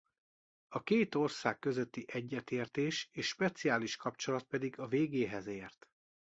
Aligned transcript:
A 0.67 0.83
két 0.83 1.15
ország 1.15 1.59
közötti 1.59 2.05
egyetértés 2.07 3.09
és 3.11 3.27
speciális 3.27 3.95
kapcsolat 3.95 4.43
pedig 4.43 4.79
a 4.79 4.87
végéhez 4.87 5.47
ért. 5.47 5.87